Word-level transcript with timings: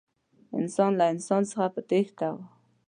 انسان 0.59 0.91
له 0.99 1.05
انسان 1.13 1.41
څخه 1.51 1.65
په 1.73 1.81
تېښته 1.89 2.27
و. 2.33 2.37